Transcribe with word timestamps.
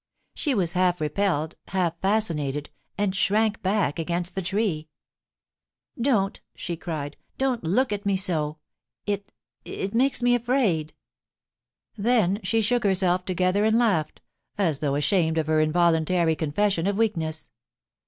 She 0.33 0.55
was 0.55 0.73
half 0.73 0.99
repelled, 0.99 1.53
half 1.67 1.95
fascinated, 2.01 2.71
and 2.97 3.15
shrank 3.15 3.61
back 3.61 3.99
against 3.99 4.33
the 4.33 4.41
tree. 4.41 4.89
* 5.41 6.01
Don't,' 6.09 6.41
she 6.55 6.75
cried, 6.75 7.17
* 7.27 7.37
don't 7.37 7.63
look 7.63 7.93
at 7.93 8.03
me 8.03 8.17
so.... 8.17 8.57
It— 9.05 9.31
it 9.63 9.93
makes 9.93 10.23
me 10.23 10.33
afraid' 10.33 10.95
Then 11.99 12.39
she 12.41 12.61
shook 12.61 12.83
herself 12.83 13.25
together 13.25 13.63
and 13.63 13.77
laughed, 13.77 14.21
as 14.57 14.79
though 14.79 14.95
ashamed 14.95 15.37
of 15.37 15.45
her 15.45 15.59
involuntary 15.61 16.35
confession 16.35 16.87
of 16.87 16.97
weak 16.97 17.15
ness. 17.17 17.51